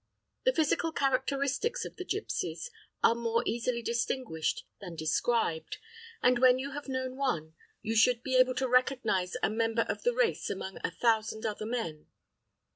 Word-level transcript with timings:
The 0.45 0.51
physical 0.53 0.91
characteristics 0.91 1.85
of 1.85 1.97
the 1.97 2.03
gipsies 2.03 2.71
are 3.03 3.13
more 3.13 3.43
easily 3.45 3.83
distinguished 3.83 4.65
then 4.79 4.95
described, 4.95 5.77
and 6.23 6.39
when 6.39 6.57
you 6.57 6.71
have 6.71 6.87
known 6.89 7.17
one, 7.17 7.53
you 7.83 7.95
should 7.95 8.23
be 8.23 8.35
able 8.35 8.55
to 8.55 8.67
recognise 8.67 9.37
a 9.43 9.49
member 9.51 9.83
of 9.83 10.01
the 10.01 10.15
race 10.15 10.49
among 10.49 10.79
a 10.83 10.89
thousand 10.89 11.45
other 11.45 11.67
men. 11.67 12.07